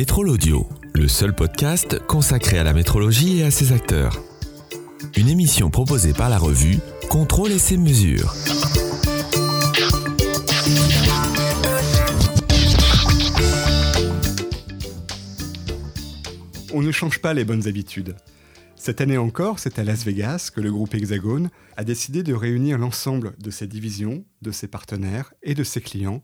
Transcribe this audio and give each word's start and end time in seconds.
Métro 0.00 0.22
l'Audio, 0.22 0.66
le 0.94 1.08
seul 1.08 1.34
podcast 1.34 1.98
consacré 2.06 2.56
à 2.56 2.64
la 2.64 2.72
métrologie 2.72 3.40
et 3.40 3.44
à 3.44 3.50
ses 3.50 3.72
acteurs. 3.72 4.18
Une 5.14 5.28
émission 5.28 5.68
proposée 5.68 6.14
par 6.14 6.30
la 6.30 6.38
revue 6.38 6.78
Contrôle 7.10 7.52
et 7.52 7.58
ses 7.58 7.76
mesures. 7.76 8.32
On 16.72 16.80
ne 16.80 16.90
change 16.92 17.18
pas 17.18 17.34
les 17.34 17.44
bonnes 17.44 17.68
habitudes. 17.68 18.16
Cette 18.76 19.02
année 19.02 19.18
encore, 19.18 19.58
c'est 19.58 19.78
à 19.78 19.84
Las 19.84 20.06
Vegas 20.06 20.50
que 20.50 20.62
le 20.62 20.72
groupe 20.72 20.94
Hexagone 20.94 21.50
a 21.76 21.84
décidé 21.84 22.22
de 22.22 22.32
réunir 22.32 22.78
l'ensemble 22.78 23.34
de 23.38 23.50
ses 23.50 23.66
divisions, 23.66 24.24
de 24.40 24.50
ses 24.50 24.66
partenaires 24.66 25.34
et 25.42 25.52
de 25.52 25.62
ses 25.62 25.82
clients 25.82 26.22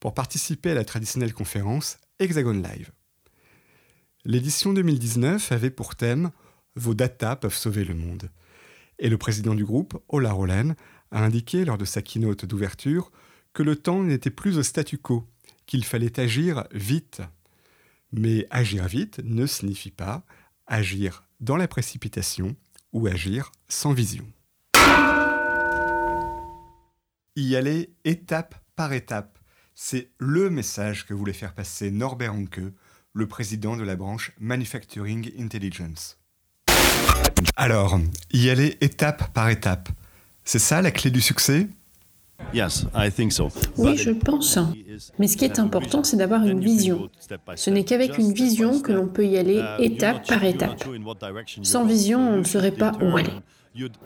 pour 0.00 0.12
participer 0.12 0.72
à 0.72 0.74
la 0.74 0.84
traditionnelle 0.84 1.32
conférence 1.32 1.96
Hexagone 2.18 2.62
Live. 2.62 2.90
L'édition 4.28 4.72
2019 4.72 5.52
avait 5.52 5.70
pour 5.70 5.94
thème 5.94 6.32
Vos 6.74 6.94
data 6.94 7.36
peuvent 7.36 7.54
sauver 7.54 7.84
le 7.84 7.94
monde. 7.94 8.28
Et 8.98 9.08
le 9.08 9.18
président 9.18 9.54
du 9.54 9.64
groupe, 9.64 10.02
Ola 10.08 10.32
Rolen, 10.32 10.74
a 11.12 11.22
indiqué 11.22 11.64
lors 11.64 11.78
de 11.78 11.84
sa 11.84 12.02
keynote 12.02 12.44
d'ouverture 12.44 13.12
que 13.52 13.62
le 13.62 13.76
temps 13.76 14.02
n'était 14.02 14.30
plus 14.30 14.58
au 14.58 14.64
statu 14.64 14.98
quo, 14.98 15.28
qu'il 15.66 15.84
fallait 15.84 16.18
agir 16.18 16.66
vite. 16.72 17.22
Mais 18.10 18.48
agir 18.50 18.88
vite 18.88 19.20
ne 19.22 19.46
signifie 19.46 19.92
pas 19.92 20.24
agir 20.66 21.22
dans 21.38 21.56
la 21.56 21.68
précipitation 21.68 22.56
ou 22.92 23.06
agir 23.06 23.52
sans 23.68 23.92
vision. 23.92 24.26
Y 27.36 27.54
aller 27.54 27.94
étape 28.04 28.56
par 28.74 28.92
étape, 28.92 29.38
c'est 29.76 30.10
le 30.18 30.50
message 30.50 31.06
que 31.06 31.14
voulait 31.14 31.32
faire 31.32 31.54
passer 31.54 31.92
Norbert 31.92 32.34
Anke, 32.34 32.72
le 33.16 33.26
président 33.26 33.78
de 33.78 33.82
la 33.82 33.96
branche 33.96 34.32
Manufacturing 34.38 35.32
Intelligence. 35.40 36.18
Alors, 37.56 37.98
y 38.30 38.50
aller 38.50 38.76
étape 38.82 39.32
par 39.32 39.48
étape, 39.48 39.88
c'est 40.44 40.58
ça 40.58 40.82
la 40.82 40.90
clé 40.90 41.10
du 41.10 41.22
succès? 41.22 41.66
Oui, 43.78 43.96
je 43.96 44.10
pense. 44.10 44.58
Mais 45.18 45.28
ce 45.28 45.38
qui 45.38 45.46
est 45.46 45.58
important, 45.58 46.04
c'est 46.04 46.18
d'avoir 46.18 46.44
une 46.44 46.60
vision. 46.60 47.08
Ce 47.54 47.70
n'est 47.70 47.84
qu'avec 47.84 48.18
une 48.18 48.34
vision 48.34 48.80
que 48.80 48.92
l'on 48.92 49.08
peut 49.08 49.26
y 49.26 49.38
aller 49.38 49.64
étape 49.78 50.26
par 50.28 50.44
étape. 50.44 50.84
Sans 51.62 51.86
vision, 51.86 52.20
on 52.20 52.36
ne 52.38 52.44
saurait 52.44 52.70
pas 52.70 52.92
où 53.00 53.16
aller. 53.16 53.32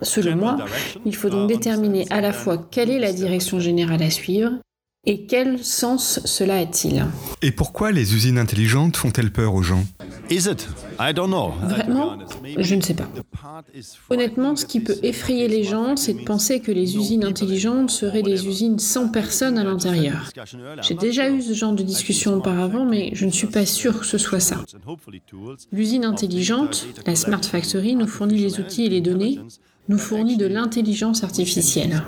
Selon 0.03 0.37
moi, 0.37 0.57
il 1.05 1.17
faut 1.17 1.31
donc 1.31 1.49
déterminer 1.49 2.07
à 2.11 2.21
la 2.21 2.33
fois 2.33 2.59
quelle 2.59 2.91
est 2.91 3.01
la 3.01 3.13
direction 3.13 3.59
générale 3.59 4.05
à 4.05 4.11
suivre 4.11 4.53
et 5.07 5.25
quel 5.25 5.65
sens 5.65 6.21
cela 6.27 6.59
a-t-il? 6.59 7.07
Et 7.41 7.53
pourquoi 7.53 7.91
les 7.91 8.15
usines 8.15 8.39
intelligentes 8.39 8.97
font-elles 8.97 9.33
peur 9.33 9.55
aux 9.55 9.63
gens? 9.63 9.85
Vraiment? 11.63 12.19
Je 12.59 12.75
ne 12.75 12.83
sais 12.83 12.95
pas. 12.95 13.09
Honnêtement, 14.11 14.57
ce 14.57 14.67
qui 14.67 14.81
peut 14.81 14.99
effrayer 15.03 15.49
les 15.49 15.65
gens, 15.65 15.97
c'est 15.97 16.13
de 16.13 16.23
penser 16.23 16.61
que 16.61 16.71
les 16.71 16.97
usines 16.97 17.25
intelligentes 17.25 17.91
seraient 17.91 18.23
des 18.23 18.47
usines 18.47 18.79
sans 18.79 19.09
personne 19.09 19.57
à 19.59 19.65
l'intérieur. 19.65 20.31
J'ai 20.83 20.95
déjà 20.95 21.31
eu 21.31 21.41
ce 21.41 21.55
genre 21.55 21.73
de 21.73 21.83
discussion 21.83 22.35
auparavant, 22.35 22.85
mais 22.85 23.11
je 23.15 23.25
ne 23.25 23.31
suis 23.31 23.47
pas 23.47 23.65
sûr 23.65 24.01
que 24.01 24.07
ce 24.07 24.19
soit 24.19 24.41
ça. 24.41 24.63
L'usine 25.73 26.05
intelligente, 26.05 26.87
la 27.07 27.17
Smart 27.17 27.43
Factory, 27.43 27.97
nous 27.97 28.07
fournit 28.07 28.39
les 28.39 28.61
outils 28.61 28.85
et 28.85 28.91
les 28.91 29.01
données 29.01 29.41
nous 29.89 29.99
fournit 29.99 30.37
de 30.37 30.47
l'intelligence 30.47 31.25
artificielle 31.25 32.03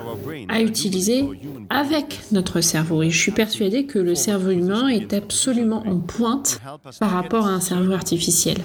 à 0.49 0.63
utiliser 0.63 1.25
avec 1.69 2.21
notre 2.31 2.61
cerveau. 2.61 3.03
Et 3.03 3.11
je 3.11 3.19
suis 3.19 3.33
persuadé 3.33 3.87
que 3.87 3.99
le 3.99 4.15
cerveau 4.15 4.51
humain 4.51 4.89
est 4.89 5.13
absolument 5.13 5.83
en 5.87 5.99
pointe 5.99 6.61
par 7.01 7.11
rapport 7.11 7.47
à 7.47 7.51
un 7.51 7.61
cerveau 7.61 7.93
artificiel. 7.93 8.59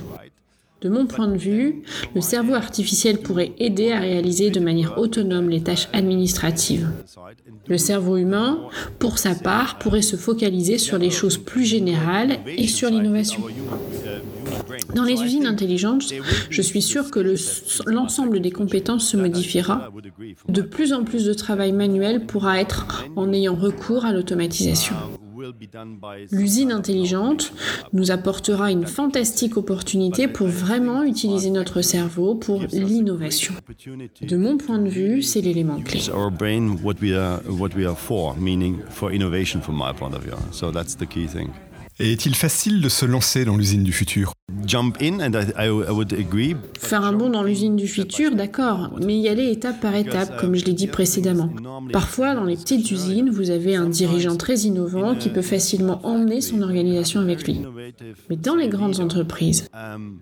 De 0.82 0.90
mon 0.90 1.08
point 1.08 1.28
de 1.28 1.38
vue, 1.38 1.82
le 2.14 2.22
cerveau 2.22 2.54
artificiel 2.54 3.18
pourrait 3.18 3.54
aider 3.58 3.92
à 3.92 4.00
réaliser 4.00 4.52
de 4.52 4.60
manière 4.60 5.00
autonome 5.00 5.50
les 5.50 5.62
tâches 5.62 5.88
administratives. 5.92 6.88
Le 7.68 7.80
cerveau 7.80 8.18
humain, 8.18 8.60
pour 9.00 9.18
sa 9.18 9.34
part, 9.34 9.80
pourrait 9.80 10.04
se 10.04 10.16
focaliser 10.16 10.78
sur 10.78 11.00
les 11.00 11.10
choses 11.10 11.40
plus 11.40 11.66
générales 11.66 12.38
et 12.46 12.68
sur 12.68 12.92
l'innovation. 12.92 13.42
Dans 14.98 15.04
les 15.04 15.22
usines 15.22 15.46
intelligentes, 15.46 16.12
je 16.50 16.62
suis 16.64 16.82
sûr 16.82 17.12
que 17.12 17.20
l'ensemble 17.86 18.40
des 18.40 18.50
compétences 18.50 19.08
se 19.08 19.16
modifiera. 19.16 19.92
De 20.50 20.64
plus 20.64 20.92
en 20.92 21.04
plus 21.04 21.24
de 21.24 21.34
travail 21.34 21.72
manuel 21.72 22.26
pourra 22.26 22.60
être 22.60 23.06
en 23.16 23.32
ayant 23.32 23.54
recours 23.54 24.06
à 24.06 24.12
l'automatisation. 24.12 24.96
L'usine 26.32 26.72
intelligente 26.72 27.54
nous 27.94 28.10
apportera 28.10 28.72
une 28.72 28.88
fantastique 28.88 29.56
opportunité 29.56 30.28
pour 30.28 30.48
vraiment 30.48 31.04
utiliser 31.04 31.52
notre 31.52 31.84
cerveau 31.84 32.34
pour 32.34 32.64
l'innovation. 32.72 33.54
De 34.22 34.36
mon 34.36 34.58
point 34.58 34.80
de 34.80 34.90
vue, 34.90 35.22
c'est 35.22 35.42
l'élément 35.42 35.80
clé. 35.82 36.02
Et 42.00 42.12
est-il 42.12 42.36
facile 42.36 42.80
de 42.80 42.90
se 42.90 43.08
lancer 43.08 43.44
dans 43.44 43.58
l'usine 43.58 43.84
du 43.84 43.92
futur? 43.92 44.34
Faire 46.80 47.04
un 47.04 47.14
bond 47.14 47.30
dans 47.32 47.42
l'usine 47.42 47.76
du 47.76 47.88
futur, 47.88 48.36
d'accord, 48.36 48.92
mais 49.04 49.18
y 49.18 49.28
aller 49.28 49.50
étape 49.52 49.82
par 49.82 49.96
étape, 49.96 50.40
comme 50.40 50.56
je 50.56 50.66
l'ai 50.66 50.74
dit 50.74 50.86
précédemment. 50.86 51.50
Parfois, 51.92 52.36
dans 52.36 52.44
les 52.44 52.56
petites 52.56 52.92
usines, 52.92 53.32
vous 53.32 53.50
avez 53.50 53.76
un 53.76 53.90
dirigeant 53.90 54.36
très 54.36 54.60
innovant 54.60 55.16
qui 55.16 55.30
peut 55.30 55.42
facilement 55.42 56.00
emmener 56.06 56.42
son 56.42 56.62
organisation 56.62 57.20
avec 57.20 57.48
lui. 57.48 57.62
Mais 58.30 58.36
dans 58.36 58.56
les 58.56 58.70
grandes 58.70 59.00
entreprises, 59.00 59.68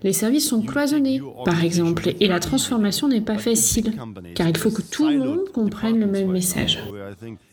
les 0.02 0.14
services 0.14 0.48
sont 0.48 0.62
cloisonnés, 0.62 1.20
par 1.44 1.62
exemple, 1.62 2.14
et 2.18 2.26
la 2.26 2.40
transformation 2.40 3.06
n'est 3.08 3.20
pas 3.20 3.38
facile, 3.38 3.92
car 4.34 4.48
il 4.48 4.56
faut 4.56 4.70
que 4.70 4.82
tout 4.82 5.08
le 5.08 5.18
monde 5.18 5.50
comprenne 5.52 6.00
le 6.00 6.06
même 6.06 6.30
message. 6.30 6.78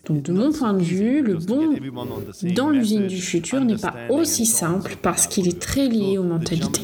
Donc, 0.05 0.21
de 0.21 0.33
mon 0.33 0.51
point 0.51 0.73
de 0.73 0.83
vue, 0.83 1.21
le 1.21 1.35
bond 1.35 1.75
dans 2.55 2.69
l'usine 2.69 3.07
du 3.07 3.21
futur 3.21 3.61
n'est 3.61 3.77
pas 3.77 3.93
aussi 4.09 4.45
simple 4.45 4.97
parce 5.01 5.27
qu'il 5.27 5.47
est 5.47 5.59
très 5.59 5.87
lié 5.87 6.17
aux 6.17 6.23
mentalités. 6.23 6.81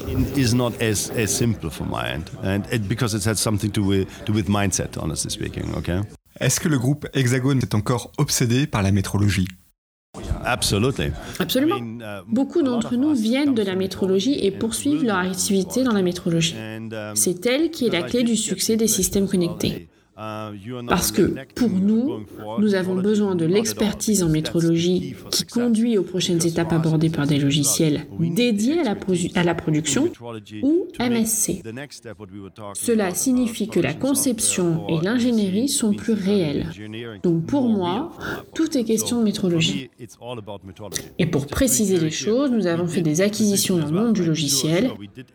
Est-ce 6.40 6.60
que 6.60 6.68
le 6.68 6.78
groupe 6.78 7.06
Hexagone 7.12 7.58
est 7.58 7.74
encore 7.74 8.12
obsédé 8.16 8.66
par 8.66 8.82
la 8.82 8.92
métrologie? 8.92 9.48
Absolument. 11.38 11.76
Uh, 11.76 12.22
Beaucoup 12.26 12.62
d'entre 12.62 12.96
nous 12.96 13.14
viennent 13.14 13.54
de 13.54 13.62
la 13.62 13.76
métrologie 13.76 14.44
et 14.44 14.50
poursuivent 14.50 15.04
leur 15.04 15.18
activité 15.18 15.84
dans 15.84 15.92
la 15.92 16.02
métrologie. 16.02 16.56
C'est 17.14 17.46
elle 17.46 17.70
qui 17.70 17.86
est 17.86 17.90
la 17.90 18.02
clé 18.02 18.22
du 18.24 18.36
succès 18.36 18.76
des 18.76 18.88
systèmes 18.88 19.28
connectés. 19.28 19.88
Parce 20.88 21.12
que 21.12 21.34
pour 21.54 21.70
nous, 21.70 22.26
nous 22.58 22.74
avons 22.74 22.96
besoin 22.96 23.34
de 23.34 23.46
l'expertise 23.46 24.22
en 24.22 24.28
métrologie 24.28 25.14
qui 25.30 25.44
conduit 25.44 25.96
aux 25.96 26.02
prochaines 26.02 26.44
étapes 26.46 26.72
abordées 26.72 27.08
par 27.08 27.26
des 27.26 27.38
logiciels 27.38 28.06
dédiés 28.18 28.80
à 28.80 29.44
la, 29.44 29.54
production 29.54 30.10
ou 30.62 30.86
MSC. 30.98 31.62
Cela 32.74 33.14
signifie 33.14 33.68
que 33.68 33.80
la 33.80 33.94
conception 33.94 34.86
et 34.88 35.00
l'ingénierie 35.02 35.68
sont 35.68 35.94
plus 35.94 36.12
réelles. 36.12 36.66
Donc 37.22 37.46
pour 37.46 37.68
moi, 37.68 38.12
tout 38.54 38.76
est 38.76 38.84
question 38.84 39.20
de 39.20 39.24
métrologie. 39.24 39.90
Et 41.18 41.26
pour 41.26 41.46
préciser 41.46 41.98
les 41.98 42.10
choses, 42.10 42.50
nous 42.50 42.66
avons 42.66 42.86
fait 42.86 43.02
des 43.02 43.22
acquisitions 43.22 43.78
dans 43.78 43.86
le 43.86 43.92
monde 43.92 44.12
du 44.12 44.24
logiciel, 44.24 44.90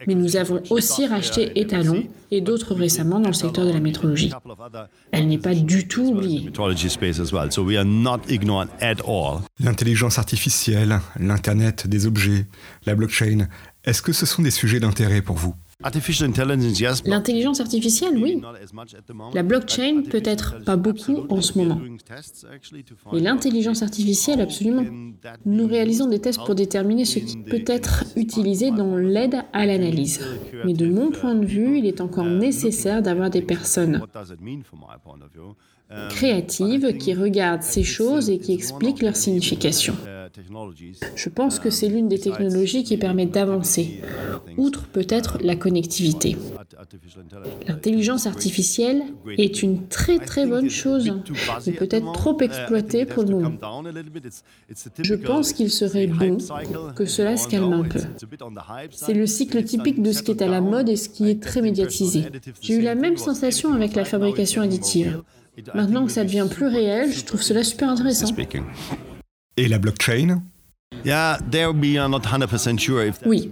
mais 0.06 0.16
nous 0.16 0.36
avons 0.36 0.62
aussi 0.70 1.08
racheté 1.08 1.60
Etalon 1.60 2.04
et 2.30 2.42
d'autres 2.42 2.76
récemment 2.76 3.20
dans 3.20 3.30
le 3.30 3.34
secteur 3.34 3.66
de 3.66 3.72
la 3.72 3.80
métrologie. 3.80 4.32
Elle 5.12 5.28
n'est 5.28 5.38
pas 5.38 5.54
du 5.54 5.88
tout 5.88 6.04
oubliée. 6.04 6.52
L'intelligence 9.60 10.20
artificielle, 10.20 11.00
l'Internet 11.20 11.88
des 11.88 12.06
objets, 12.06 12.48
la 12.86 12.96
blockchain, 12.96 13.48
est-ce 13.84 14.02
que 14.02 14.14
ce 14.14 14.26
sont 14.26 14.42
des 14.42 14.52
sujets 14.52 14.80
d'intérêt 14.80 15.22
pour 15.22 15.36
vous? 15.36 15.56
L'intelligence 17.06 17.60
artificielle, 17.60 18.18
oui. 18.18 18.42
La 19.34 19.44
blockchain 19.44 20.04
peut-être 20.10 20.64
pas 20.64 20.78
beaucoup 20.78 21.26
en 21.30 21.42
ce 21.42 21.58
moment. 21.58 21.82
Et 23.14 23.20
l'intelligence 23.20 23.84
artificielle, 23.84 24.40
absolument. 24.42 24.86
Nous 25.46 25.68
réalisons 25.68 26.08
des 26.08 26.20
tests 26.20 26.44
pour 26.46 26.56
déterminer 26.56 27.06
ce 27.06 27.20
qui 27.20 27.38
peut 27.38 27.64
être 27.68 28.06
utilisé 28.16 28.72
dans 28.72 28.96
l'aide 28.96 29.44
à 29.54 29.66
l'analyse. 29.66 30.20
Mais 30.66 30.74
de 30.74 30.88
mon 30.88 31.12
point 31.12 31.36
de 31.36 31.46
vue, 31.46 31.80
il 31.80 31.86
est 31.86 32.02
encore 32.02 32.26
nécessaire 32.26 33.02
d'avoir 33.02 33.30
des 33.30 33.42
personnes 33.42 34.02
créatives 36.10 36.98
qui 36.98 37.14
regardent 37.14 37.64
ces 37.64 37.84
choses 37.84 38.30
et 38.30 38.40
qui 38.40 38.54
expliquent 38.54 39.02
leur 39.02 39.16
signification. 39.16 39.96
Je 41.16 41.30
pense 41.30 41.60
que 41.60 41.70
c'est 41.70 41.88
l'une 41.88 42.08
des 42.08 42.20
technologies 42.20 42.84
qui 42.84 42.98
permet 42.98 43.26
d'avancer, 43.26 44.02
outre 44.58 44.86
peut-être 44.88 45.38
la 45.42 45.56
connectivité. 45.56 46.36
L'intelligence 47.68 48.28
artificielle 48.28 49.04
est 49.38 49.64
une 49.64 49.88
très 49.88 50.20
très 50.20 50.46
bonne 50.46 50.70
chose, 50.70 51.12
mais 51.66 51.74
peut-être 51.74 52.12
trop 52.12 52.40
exploitée 52.42 53.06
pour 53.06 53.24
le 53.24 53.30
moment. 53.30 53.82
Je 55.02 55.16
pense 55.16 55.54
qu'il 55.54 55.70
serait 55.70 56.08
bon 56.08 56.38
que 56.96 57.06
cela 57.06 57.38
se 57.38 57.48
calme 57.48 57.74
un 57.74 57.84
peu. 57.84 58.00
C'est 58.92 59.14
le 59.14 59.28
cycle 59.28 59.64
typique 59.64 60.02
de 60.02 60.12
ce 60.12 60.24
qui 60.24 60.32
est 60.32 60.42
à 60.42 60.48
la 60.48 60.62
mode 60.62 60.90
et 60.90 60.96
ce 60.96 61.10
qui 61.10 61.30
est 61.30 61.42
très 61.42 61.62
médiatisé. 61.62 62.24
J'ai 62.62 62.76
eu 62.76 62.82
la 62.82 62.96
même 62.96 63.18
sensation 63.18 63.74
avec 63.74 63.96
la 63.96 64.06
fabrication 64.06 64.62
additive. 64.62 65.22
Maintenant 65.74 66.06
que 66.06 66.12
ça 66.12 66.24
devient 66.24 66.48
plus 66.50 66.68
réel, 66.68 67.12
je 67.12 67.24
trouve 67.24 67.42
cela 67.42 67.64
super 67.64 67.90
intéressant. 67.90 68.28
Et 69.58 69.68
la 69.68 69.78
blockchain? 69.78 70.42
Oui, 73.26 73.52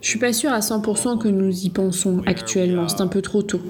je 0.00 0.08
suis 0.08 0.18
pas 0.18 0.32
sûr 0.32 0.52
à 0.52 0.60
100% 0.60 1.18
que 1.18 1.28
nous 1.28 1.64
y 1.64 1.70
pensons 1.70 2.22
actuellement, 2.26 2.88
c'est 2.88 3.00
un 3.00 3.08
peu 3.08 3.22
trop 3.22 3.42
tôt. 3.42 3.60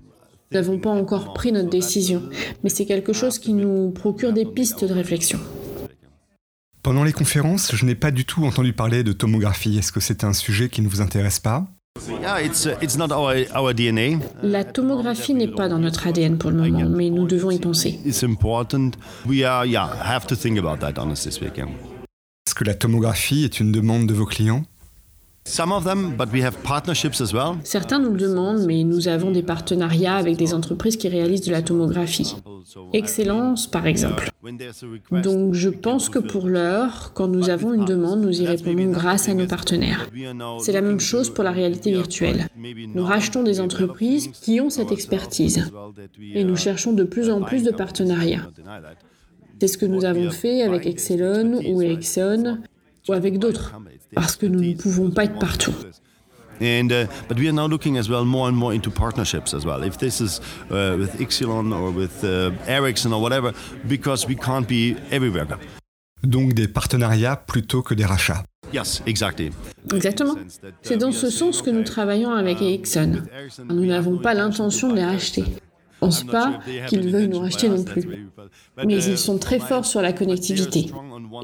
Nous 0.50 0.58
n'avons 0.58 0.78
pas 0.78 0.90
encore 0.90 1.34
pris 1.34 1.50
notre 1.50 1.70
décision, 1.70 2.23
mais 2.62 2.70
c'est 2.70 2.87
quelque 2.87 3.12
chose 3.12 3.38
qui 3.38 3.52
nous 3.52 3.90
procure 3.90 4.32
des 4.32 4.44
pistes 4.44 4.84
de 4.84 4.93
réflexion. 4.93 5.40
Pendant 6.82 7.02
les 7.02 7.12
conférences, 7.12 7.75
je 7.75 7.84
n'ai 7.84 7.96
pas 7.96 8.12
du 8.12 8.25
tout 8.25 8.44
entendu 8.44 8.73
parler 8.73 9.02
de 9.02 9.12
tomographie. 9.12 9.76
Est-ce 9.76 9.90
que 9.90 9.99
c'est 9.99 10.23
un 10.23 10.32
sujet 10.32 10.69
qui 10.69 10.82
ne 10.82 10.88
vous 10.88 11.00
intéresse 11.00 11.40
pas? 11.40 11.67
La 14.43 14.64
tomographie 14.64 15.34
n'est 15.34 15.48
pas 15.48 15.69
dans 15.69 15.78
notre 15.78 16.06
ADN 16.06 16.38
pour 16.38 16.50
le 16.50 16.56
moment, 16.56 16.88
mais 16.88 17.10
nous 17.10 17.26
devons 17.26 17.50
y 17.50 17.58
penser. 17.58 18.00
Est-ce 22.46 22.54
que 22.54 22.64
la 22.64 22.75
tomographie 22.75 23.44
est 23.44 23.60
une 23.60 23.72
demande 23.72 24.06
de 24.06 24.14
vos 24.14 24.26
clients? 24.26 24.64
Certains 27.62 28.00
nous 28.00 28.10
le 28.10 28.19
demandent, 28.19 28.66
mais 28.66 28.82
nous 28.82 29.06
avons 29.06 29.31
des 29.31 29.44
partenariats 29.44 30.16
avec 30.16 30.37
des 30.37 30.52
entreprises 30.52 30.96
qui 30.96 31.08
réalisent 31.08 31.46
de 31.46 31.52
la 31.52 31.62
tomographie. 31.62 32.34
Excellence, 32.93 33.69
par 33.69 33.87
exemple. 33.87 34.31
Donc 35.12 35.54
je 35.54 35.69
pense 35.69 36.08
que 36.08 36.19
pour 36.19 36.48
l'heure, 36.48 37.12
quand 37.14 37.28
nous 37.28 37.48
avons 37.48 37.72
une 37.72 37.84
demande, 37.84 38.22
nous 38.22 38.43
y 38.43 38.44
répondons 38.44 38.90
grâce 38.90 39.28
à 39.28 39.34
nos 39.34 39.46
partenaires. 39.46 40.10
C'est 40.58 40.72
la 40.72 40.81
même 40.81 40.98
chose 40.98 41.31
pour 41.31 41.44
la 41.44 41.52
réalité 41.52 41.92
virtuelle. 41.92 42.49
Nous 42.94 43.04
rachetons 43.04 43.44
des 43.44 43.60
entreprises 43.60 44.28
qui 44.32 44.60
ont 44.60 44.69
cette 44.69 44.90
expertise 44.90 45.70
et 46.34 46.42
nous 46.42 46.56
cherchons 46.56 46.92
de 46.92 47.04
plus 47.04 47.31
en 47.31 47.40
plus 47.42 47.62
de 47.62 47.70
partenariats. 47.70 48.50
C'est 49.60 49.69
ce 49.69 49.78
que 49.78 49.87
nous 49.87 50.04
avons 50.04 50.31
fait 50.32 50.62
avec 50.62 50.87
Excelon 50.87 51.60
ou 51.69 51.82
Exxon 51.82 52.58
ou 53.08 53.12
avec 53.12 53.38
d'autres, 53.38 53.72
parce 54.14 54.37
que 54.37 54.47
nous 54.47 54.61
ne 54.61 54.75
pouvons 54.75 55.11
pas 55.11 55.25
être 55.25 55.38
partout. 55.38 55.75
And 56.61 56.91
uh, 56.91 57.06
but 57.29 57.38
we 57.38 57.49
are 57.49 57.53
now 57.53 57.67
looking 57.67 57.99
as 57.99 58.08
well 58.08 58.25
more 58.25 58.49
and 58.49 58.56
more 58.56 58.73
into 58.73 58.91
partnerships 58.91 59.53
as 59.53 59.67
well. 59.67 59.82
If 59.82 59.99
this 59.99 60.20
is 60.20 60.41
uh, 60.70 60.97
with 60.99 61.20
Ixilon 61.20 61.70
or 61.70 61.91
with 61.91 62.25
uh, 62.25 62.50
Ericsson 62.67 63.12
or 63.12 63.20
whatever, 63.20 63.53
because 63.87 64.26
we 64.26 64.37
can't 64.37 64.67
be 64.67 64.97
everywhere. 65.11 65.47
Donc 66.23 66.55
des 66.55 66.67
partenariats 66.67 67.37
plutôt 67.37 67.82
que 67.82 67.94
des 67.94 68.06
rachats. 68.06 68.43
Yes, 68.73 69.03
exactly. 69.06 69.50
Exactement. 69.94 70.35
C'est 70.82 70.97
dans 70.97 71.12
ce 71.12 71.29
sens 71.29 71.61
que 71.61 71.70
nous 71.70 71.85
travaillons 71.85 72.32
avec 72.32 72.62
Ericsson. 72.62 73.23
Nous 73.69 73.85
n'avons 73.85 74.17
pas 74.17 74.32
l'intention 74.32 74.88
de 74.88 74.97
les 74.97 75.05
racheter 75.05 75.44
pense 76.00 76.25
pas 76.25 76.61
qu'ils 76.88 77.11
veuillent 77.11 77.29
nous 77.29 77.41
racheter 77.41 77.69
non 77.69 77.82
plus. 77.82 78.29
Mais 78.85 79.05
ils 79.05 79.19
sont 79.19 79.38
très 79.38 79.59
forts 79.59 79.85
sur 79.85 80.02
la 80.02 80.12
connectivité. 80.12 80.91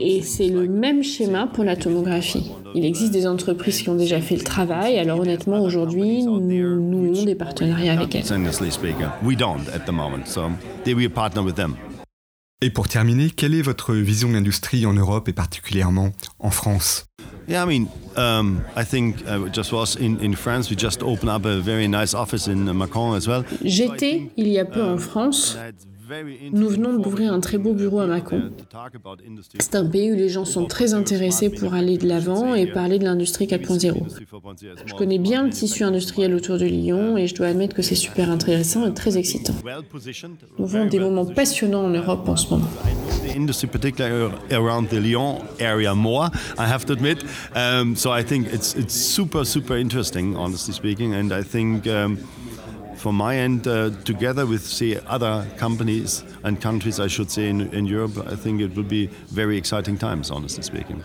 Et 0.01 0.23
c'est 0.23 0.49
le 0.49 0.69
même 0.69 1.03
schéma 1.03 1.47
pour 1.47 1.65
la 1.65 1.77
tomographie. 1.77 2.51
Il 2.75 2.85
existe 2.85 3.13
des 3.13 3.27
entreprises 3.27 3.83
qui 3.83 3.89
ont 3.89 3.95
déjà 3.95 4.21
fait 4.21 4.37
le 4.37 4.43
travail, 4.43 4.99
alors 4.99 5.21
honnêtement, 5.21 5.61
aujourd'hui, 5.63 6.23
nous 6.23 6.41
nouons 6.41 7.25
des 7.25 7.35
partenariats 7.35 7.93
avec 7.93 8.15
elles. 8.15 8.25
Et 12.65 12.71
pour 12.71 12.87
terminer, 12.87 13.31
quelle 13.31 13.55
est 13.55 13.63
votre 13.63 13.93
vision 13.95 14.29
de 14.29 14.35
l'industrie 14.35 14.87
en 14.87 14.93
Europe 14.93 15.29
et 15.29 15.33
particulièrement 15.33 16.11
en 16.39 16.51
France? 16.51 17.07
Yeah, 17.49 17.65
I 17.65 17.67
mean, 17.67 17.89
um, 18.17 18.61
I 18.77 18.85
think 18.85 19.17
uh, 19.27 19.49
just 19.53 19.73
was 19.73 19.97
in, 20.01 20.19
in 20.23 20.35
France. 20.35 20.71
We 20.71 20.77
just 20.79 21.03
opened 21.03 21.29
up 21.29 21.45
a 21.45 21.59
very 21.59 21.89
nice 21.89 22.15
office 22.15 22.47
in 22.47 22.73
Macron 22.73 23.15
as 23.15 23.27
well. 23.27 23.43
J'étais 23.65 24.31
il 24.37 24.47
y 24.47 24.61
a 24.61 24.65
peu 24.65 24.83
en 24.83 24.97
France 24.97 25.59
nous 26.53 26.69
venons 26.69 26.99
d'ouvrir 26.99 27.33
un 27.33 27.41
très 27.41 27.59
beau 27.59 27.73
bureau 27.73 28.01
à 28.01 28.07
Mâcon. 28.07 28.51
C'est 29.59 29.75
un 29.75 29.87
pays 29.87 30.13
où 30.13 30.15
les 30.15 30.29
gens 30.29 30.45
sont 30.45 30.67
très 30.67 30.95
intéressés 30.95 31.51
pour 31.51 31.75
aller 31.75 31.99
de 31.99 32.07
l'avant 32.07 32.55
et 32.55 32.67
parler 32.67 32.99
de 32.99 33.05
l'industrie 33.05 33.47
4.0. 33.47 33.95
Je 34.87 34.95
connais 34.95 35.19
bien 35.19 35.45
le 35.45 35.51
tissu 35.51 35.85
industriel 35.85 36.35
autour 36.35 36.59
de 36.59 36.67
Lyon 36.67 37.17
et 37.17 37.27
je 37.27 37.35
dois 37.35 37.49
admettre 37.49 37.75
que 37.75 37.83
c'est 37.83 37.95
super 37.95 38.31
intéressant 38.31 38.87
et 38.87 38.95
très 38.95 39.19
excitant. 39.19 39.55
Nous 40.59 40.67
vivons 40.67 40.87
des 40.87 40.99
moments 40.99 41.27
passionnants 41.27 41.85
en 41.85 41.91
Europe 41.91 42.29
en 42.29 42.37
ce 42.37 42.51
moment. 42.51 42.69
industry, 43.35 43.67
particularly 43.67 44.35
around 44.51 44.89
the 44.89 45.01
Lyon 45.01 45.43
area, 45.59 45.95
more. 45.95 46.31
I 46.59 46.67
have 46.67 46.85
to 46.87 46.93
admit. 46.93 47.25
Um, 47.55 47.97
so 47.97 48.11
I 48.11 48.23
think 48.23 48.49
super 48.89 49.45
super 49.45 49.77
interesting, 49.77 50.37
honestly 50.37 50.75
speaking, 50.75 51.15
and 51.15 51.33
I 51.33 51.43
think. 51.43 51.87
Um, 51.87 52.19
from 53.03 53.17
my 53.17 53.37
end, 53.37 53.67
uh, 53.67 53.91
together 54.05 54.47
with 54.47 54.63
say 54.63 55.01
other 55.09 55.45
companies 55.59 56.25
and 56.45 56.57
countries, 56.61 57.01
I 57.01 57.09
should 57.09 57.31
say 57.31 57.49
in, 57.49 57.63
in 57.73 57.85
Europe, 57.85 58.17
I 58.31 58.37
think 58.37 58.61
it 58.61 58.77
will 58.77 58.89
be 58.89 59.11
very 59.33 59.57
exciting 59.59 59.99
times, 59.99 60.31
honestly 60.31 60.63
speaking. 60.63 61.03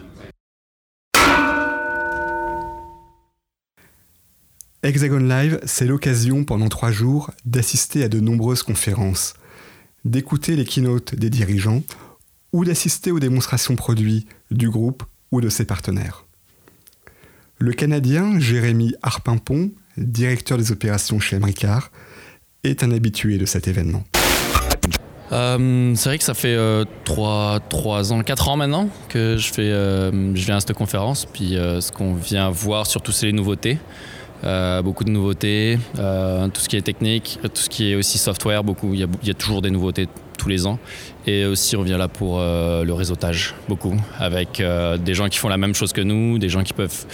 Hexagon 4.83 5.27
Live, 5.27 5.59
c'est 5.65 5.88
l'occasion 5.88 6.44
pendant 6.44 6.69
trois 6.69 6.91
jours 6.91 7.31
d'assister 7.45 8.03
à 8.03 8.09
de 8.09 8.19
nombreuses 8.19 8.61
conférences, 8.61 9.33
d'écouter 10.05 10.55
les 10.55 10.65
keynotes 10.65 11.15
des 11.15 11.31
dirigeants 11.31 11.81
ou 12.53 12.63
d'assister 12.63 13.11
aux 13.11 13.19
démonstrations 13.19 13.75
produits 13.75 14.27
du 14.51 14.69
groupe 14.69 15.03
ou 15.31 15.41
de 15.41 15.50
ses 15.50 15.65
partenaires. 15.65 16.25
Le 17.57 17.73
Canadien 17.73 18.39
Jérémy 18.39 18.93
Harpimpon 19.01 19.71
directeur 19.97 20.57
des 20.57 20.71
opérations 20.71 21.19
chez 21.19 21.35
Emricard, 21.35 21.91
est 22.63 22.83
un 22.83 22.91
habitué 22.91 23.38
de 23.38 23.45
cet 23.45 23.67
événement. 23.67 24.03
Euh, 25.31 25.94
c'est 25.95 26.09
vrai 26.09 26.17
que 26.17 26.23
ça 26.23 26.33
fait 26.33 26.57
3, 27.03 27.59
euh, 27.73 28.11
ans, 28.11 28.23
4 28.23 28.49
ans 28.49 28.57
maintenant 28.57 28.89
que 29.09 29.35
je, 29.38 29.51
fais, 29.51 29.63
euh, 29.63 30.35
je 30.35 30.45
viens 30.45 30.57
à 30.57 30.59
cette 30.59 30.73
conférence. 30.73 31.25
Puis 31.25 31.51
ce 31.51 31.91
qu'on 31.91 32.13
vient 32.13 32.49
voir 32.49 32.88
surtout, 32.88 33.11
c'est 33.11 33.25
les 33.25 33.33
nouveautés. 33.33 33.77
beaucoup 34.83 35.03
de 35.03 35.11
nouveautés, 35.11 35.77
tout 35.95 36.61
ce 36.61 36.69
qui 36.69 36.77
est 36.77 36.81
technique, 36.81 37.39
tout 37.41 37.61
ce 37.61 37.69
qui 37.69 37.91
est 37.91 37.95
aussi 37.95 38.17
software, 38.17 38.63
beaucoup. 38.63 38.93
Il 38.93 39.07
y 39.23 39.29
a 39.29 39.33
toujours 39.33 39.61
des 39.61 39.71
nouveautés 39.71 40.07
tous 40.38 40.50
les 40.50 40.66
ans. 40.66 40.80
Et 41.25 41.45
aussi, 41.45 41.75
on 41.75 41.81
vient 41.81 41.98
là 41.98 42.07
pour 42.07 42.39
le 42.39 42.92
réseautage, 42.94 43.54
beaucoup, 43.68 43.95
avec 44.18 44.63
des 45.03 45.13
gens 45.13 45.27
qui 45.27 45.38
font 45.38 45.50
la 45.50 45.58
même 45.58 45.75
chose 45.75 45.91
que 45.91 46.00
nous, 46.00 46.39
des 46.39 46.48
gens 46.48 46.63
qui 46.63 46.72
peuvent 46.74 47.06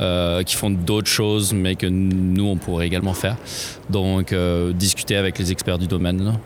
euh, 0.00 0.44
qui 0.44 0.54
font 0.54 0.70
d'autres 0.70 1.08
choses, 1.08 1.52
mais 1.52 1.74
que 1.74 1.86
nous, 1.86 2.44
on 2.44 2.56
pourrait 2.56 2.86
également 2.86 3.14
faire. 3.14 3.36
Donc, 3.90 4.32
euh, 4.32 4.72
discuter 4.72 5.16
avec 5.16 5.40
les 5.40 5.50
experts 5.50 5.78
du 5.78 5.88
domaine. 5.88 6.38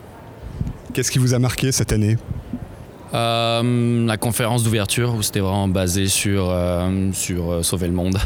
Qu'est-ce 0.91 1.11
qui 1.11 1.19
vous 1.19 1.35
a 1.35 1.39
marqué 1.39 1.71
cette 1.71 1.93
année? 1.93 2.17
Euh, 3.13 4.05
la 4.05 4.17
conférence 4.17 4.63
d'ouverture 4.63 5.13
où 5.13 5.21
c'était 5.21 5.39
vraiment 5.39 5.67
basé 5.67 6.07
sur, 6.07 6.55
sur 7.13 7.63
sauver 7.63 7.87
le 7.87 7.93
monde. 7.93 8.17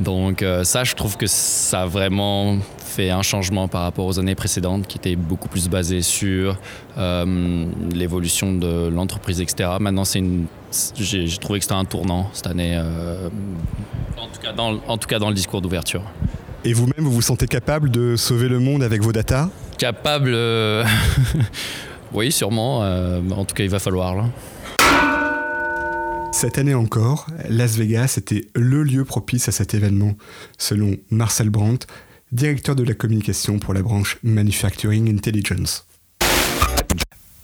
Donc 0.00 0.44
ça, 0.64 0.84
je 0.84 0.94
trouve 0.94 1.16
que 1.16 1.26
ça 1.26 1.82
a 1.82 1.86
vraiment 1.86 2.58
fait 2.78 3.10
un 3.10 3.22
changement 3.22 3.68
par 3.68 3.82
rapport 3.82 4.06
aux 4.06 4.18
années 4.18 4.34
précédentes 4.34 4.86
qui 4.86 4.98
étaient 4.98 5.16
beaucoup 5.16 5.48
plus 5.48 5.68
basées 5.68 6.02
sur 6.02 6.58
l'évolution 6.96 8.54
de 8.54 8.88
l'entreprise, 8.88 9.40
etc. 9.40 9.70
Maintenant, 9.78 10.04
c'est 10.04 10.20
une 10.20 10.46
j'ai 10.96 11.26
trouvé 11.38 11.58
que 11.58 11.64
c'était 11.64 11.74
un 11.74 11.84
tournant 11.84 12.30
cette 12.32 12.46
année, 12.46 12.76
euh, 12.76 13.28
en, 14.16 14.26
tout 14.28 14.40
cas 14.40 14.52
dans, 14.52 14.80
en 14.86 14.98
tout 14.98 15.08
cas 15.08 15.18
dans 15.18 15.28
le 15.28 15.34
discours 15.34 15.60
d'ouverture. 15.60 16.02
Et 16.64 16.72
vous-même, 16.72 17.04
vous 17.04 17.10
vous 17.10 17.22
sentez 17.22 17.46
capable 17.46 17.90
de 17.90 18.16
sauver 18.16 18.48
le 18.48 18.58
monde 18.60 18.82
avec 18.82 19.02
vos 19.02 19.12
datas 19.12 19.48
Capable, 19.78 20.32
euh, 20.34 20.84
oui, 22.12 22.32
sûrement. 22.32 22.82
Euh, 22.82 23.20
en 23.30 23.44
tout 23.44 23.54
cas, 23.54 23.64
il 23.64 23.70
va 23.70 23.78
falloir. 23.78 24.26
Cette 26.32 26.58
année 26.58 26.74
encore, 26.74 27.26
Las 27.48 27.76
Vegas 27.76 28.14
était 28.16 28.46
le 28.54 28.82
lieu 28.82 29.04
propice 29.04 29.48
à 29.48 29.52
cet 29.52 29.74
événement, 29.74 30.14
selon 30.58 30.96
Marcel 31.10 31.50
Brandt, 31.50 31.86
directeur 32.32 32.76
de 32.76 32.84
la 32.84 32.94
communication 32.94 33.58
pour 33.58 33.74
la 33.74 33.82
branche 33.82 34.18
Manufacturing 34.22 35.12
Intelligence. 35.14 35.86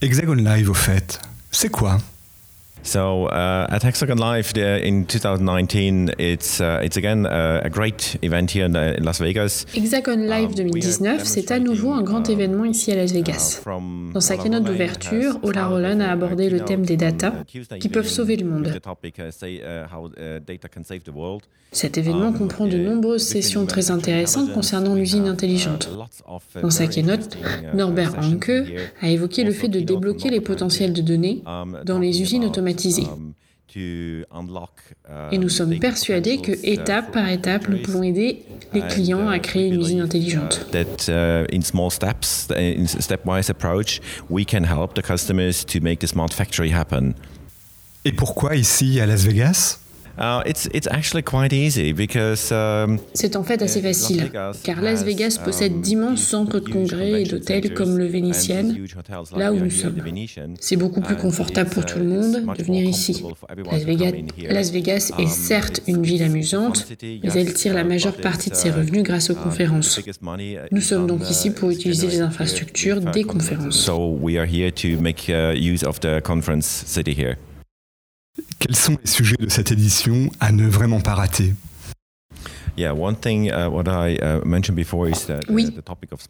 Hexagon 0.00 0.35
Live, 0.35 0.70
au 0.70 0.75
fait, 0.75 1.20
c'est 1.50 1.70
quoi? 1.70 1.99
So 2.86 3.26
uh, 3.26 3.66
at 3.68 3.82
Hexagon 3.82 4.16
Live 4.16 4.52
uh, 4.56 4.78
in 4.80 5.06
2019, 5.06 6.12
it's 6.20 6.60
uh, 6.60 6.80
it's 6.84 6.96
again 6.96 7.26
uh, 7.26 7.60
a 7.64 7.68
great 7.68 8.16
event 8.22 8.52
here 8.52 8.64
in, 8.64 8.76
in 8.76 9.02
Las 9.02 9.18
Vegas. 9.18 9.66
Hexagon 9.74 10.28
Live 10.28 10.54
2019, 10.54 11.24
c'est 11.24 11.50
à 11.50 11.58
nouveau 11.58 11.92
un 11.92 12.02
grand 12.02 12.28
événement 12.30 12.64
ici 12.64 12.92
à 12.92 12.94
Las 12.94 13.12
Vegas. 13.12 13.60
Dans 14.14 14.20
sa 14.20 14.36
keynote 14.36 14.62
d'ouverture, 14.62 15.40
Ola 15.42 15.66
Roland 15.66 15.98
a 15.98 16.12
abordé 16.12 16.48
le 16.48 16.60
thème 16.60 16.86
des 16.86 16.96
data 16.96 17.32
qui 17.80 17.88
peuvent 17.88 18.06
sauver 18.06 18.36
le 18.36 18.46
monde. 18.46 18.72
Cet 21.72 21.98
événement 21.98 22.32
comprend 22.32 22.68
de 22.68 22.78
nombreuses 22.78 23.26
sessions 23.26 23.66
très 23.66 23.90
intéressantes 23.90 24.52
concernant 24.52 24.94
l'usine 24.94 25.26
intelligente. 25.26 25.90
Dans 26.62 26.70
sa 26.70 26.86
keynote, 26.86 27.36
Norbert 27.74 28.14
Anke 28.20 28.52
a 29.02 29.08
évoqué 29.08 29.42
le 29.42 29.50
fait 29.50 29.68
de 29.68 29.80
débloquer 29.80 30.30
les 30.30 30.40
potentiels 30.40 30.92
de 30.92 31.02
données 31.02 31.42
dans 31.84 31.98
les 31.98 32.22
usines 32.22 32.44
automatisées 32.44 32.75
Um, 32.76 33.33
Et 35.33 35.38
nous 35.38 35.49
sommes 35.50 35.78
persuadés 35.78 36.38
que 36.38 36.52
étape 36.62 37.12
par 37.12 37.28
étape, 37.28 37.68
nous 37.68 37.78
pouvons 37.78 38.02
aider 38.02 38.42
les 38.73 38.80
clients 38.80 39.28
à 39.28 39.38
créer 39.38 39.68
une 39.68 39.80
usine 39.80 40.00
intelligente. 40.00 40.66
That 40.73 41.11
in 41.52 41.61
small 41.61 41.90
steps, 41.90 42.49
in 42.50 42.87
stepwise 42.87 43.50
approach, 43.50 44.00
we 44.30 44.47
can 44.47 44.64
help 44.64 44.95
the 44.95 45.02
customers 45.02 45.64
to 45.66 45.80
make 45.80 45.99
the 45.99 46.06
smart 46.06 46.33
factory 46.33 46.73
happen. 46.73 47.14
Et 48.04 48.12
pourquoi 48.12 48.56
ici 48.56 49.00
à 49.00 49.06
Las 49.06 49.25
Vegas? 49.25 49.80
Uh, 50.18 50.42
um, 52.50 52.99
c'est 53.12 53.37
en 53.37 53.42
fait 53.42 53.62
assez 53.62 53.82
facile, 53.82 54.30
car 54.62 54.80
Las 54.80 55.04
Vegas 55.04 55.38
possède 55.44 55.73
um, 55.73 55.80
d'immenses 55.82 56.23
centres 56.23 56.58
de 56.58 56.70
congrès 56.70 57.23
et 57.23 57.25
d'hôtels 57.25 57.75
comme 57.75 57.99
le 57.99 58.06
Vénitienne, 58.06 58.76
là 59.37 59.52
où 59.52 59.56
nous 59.56 59.70
sommes. 59.70 59.96
C'est 60.58 60.76
beaucoup 60.76 61.02
plus 61.02 61.16
confortable 61.16 61.70
pour 61.70 61.85
tout 61.85 61.99
le 61.99 62.06
monde 62.06 62.46
de 62.56 62.62
venir 62.62 62.85
ici. 62.85 63.23
Las 63.70 63.85
Vegas, 63.85 64.12
Las 64.49 64.70
Vegas 64.70 65.12
est 65.18 65.23
um, 65.23 65.28
certes 65.28 65.82
une 65.87 66.02
ville 66.02 66.23
amusante, 66.23 66.87
mais 67.02 67.30
elle 67.35 67.52
tire 67.52 67.75
la 67.75 67.85
majeure 67.85 68.16
partie 68.16 68.49
de 68.49 68.54
ses 68.54 68.70
revenus 68.70 69.02
grâce 69.02 69.28
aux 69.30 69.35
conférences. 69.35 70.00
Nous 70.70 70.80
sommes 70.80 71.06
donc 71.06 71.28
ici 71.28 71.50
pour 71.50 71.70
utiliser 71.70 72.06
les 72.06 72.20
infrastructures 72.20 73.00
des 73.00 73.25
conférences. 73.25 73.90
Quels 78.66 78.75
sont 78.75 78.99
les 79.04 79.08
sujets 79.08 79.37
de 79.38 79.49
cette 79.49 79.70
édition 79.70 80.28
à 80.40 80.50
ne 80.50 80.66
vraiment 80.66 80.99
pas 81.00 81.14
rater? 81.14 81.54
Oui, 85.49 85.68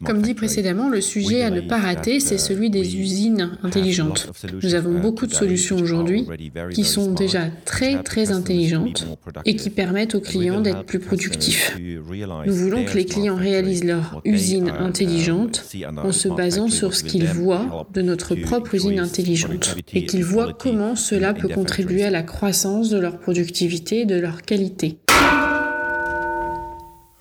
comme 0.05 0.21
dit 0.21 0.33
précédemment, 0.33 0.89
le 0.89 1.01
sujet 1.01 1.43
à 1.43 1.49
ne 1.49 1.61
pas 1.61 1.77
rater, 1.77 2.19
c'est 2.19 2.35
uh, 2.35 2.39
celui 2.39 2.69
des 2.69 2.97
usines 2.97 3.57
intelligentes. 3.63 4.31
Nous 4.63 4.75
avons 4.75 4.99
beaucoup 4.99 5.25
de 5.27 5.33
solutions 5.33 5.77
aujourd'hui 5.77 6.27
qui 6.73 6.83
sont 6.83 7.11
déjà 7.11 7.47
très 7.65 8.01
très 8.03 8.31
intelligentes 8.31 9.07
et 9.45 9.55
qui 9.55 9.69
permettent 9.69 10.15
aux 10.15 10.21
clients 10.21 10.61
d'être 10.61 10.83
plus 10.83 10.99
productifs. 10.99 11.77
Nous 11.77 12.53
voulons 12.53 12.85
que 12.85 12.95
les 12.95 13.05
clients 13.05 13.35
réalisent 13.35 13.83
leur 13.83 14.21
usine 14.25 14.67
uh, 14.67 14.83
intelligente 14.83 15.63
en 15.97 16.11
se 16.11 16.29
basant 16.29 16.69
sur 16.69 16.93
ce 16.93 17.03
qu'ils 17.03 17.27
voient 17.27 17.87
de 17.93 18.01
notre 18.01 18.35
propre 18.35 18.75
usine 18.75 18.99
intelligente 18.99 19.75
et 19.93 20.05
qu'ils 20.05 20.23
voient 20.23 20.53
comment 20.53 20.95
cela 20.95 21.33
peut 21.33 21.49
contribuer 21.49 22.03
à 22.03 22.09
la 22.09 22.23
croissance 22.23 22.89
de 22.89 22.99
leur 22.99 23.19
productivité 23.19 24.01
et 24.01 24.05
de 24.05 24.19
leur 24.19 24.41
qualité. 24.41 24.97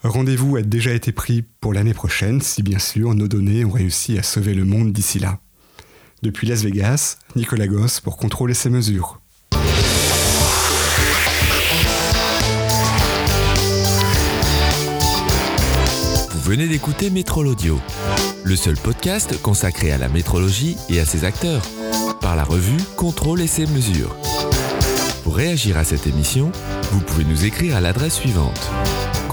Rendez-vous 0.08 0.56
a 0.56 0.62
déjà 0.62 0.92
été 0.92 1.10
pris 1.10 1.42
pour 1.60 1.74
l'année 1.74 1.92
prochaine 1.92 2.40
si 2.40 2.62
bien 2.62 2.78
sûr 2.78 3.14
nos 3.14 3.26
données 3.26 3.64
ont 3.64 3.72
réussi 3.72 4.16
à 4.18 4.22
sauver 4.22 4.54
le 4.54 4.64
monde 4.64 4.92
d'ici 4.92 5.18
là. 5.18 5.40
Depuis 6.22 6.46
Las 6.46 6.62
Vegas, 6.62 7.18
Nicolas 7.34 7.66
Goss 7.66 8.00
pour 8.00 8.16
contrôler 8.16 8.54
ces 8.54 8.70
mesures. 8.70 9.20
Vous 16.30 16.40
venez 16.40 16.68
d'écouter 16.68 17.10
Métrol 17.10 17.48
Audio, 17.48 17.80
le 18.44 18.54
seul 18.54 18.76
podcast 18.76 19.42
consacré 19.42 19.90
à 19.90 19.98
la 19.98 20.08
métrologie 20.08 20.76
et 20.88 21.00
à 21.00 21.04
ses 21.04 21.24
acteurs, 21.24 21.62
par 22.20 22.36
la 22.36 22.44
revue 22.44 22.80
Contrôle 22.96 23.42
et 23.42 23.48
ses 23.48 23.66
mesures. 23.66 24.14
Pour 25.24 25.34
réagir 25.34 25.76
à 25.76 25.82
cette 25.82 26.06
émission, 26.06 26.52
vous 26.92 27.00
pouvez 27.00 27.24
nous 27.24 27.44
écrire 27.44 27.74
à 27.74 27.80
l'adresse 27.80 28.14
suivante 28.14 28.70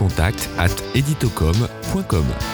contact 0.03 0.49
at 0.57 0.71
editocom.com. 0.93 2.52